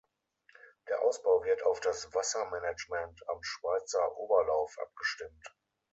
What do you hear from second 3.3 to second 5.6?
Schweizer Oberlauf abgestimmt.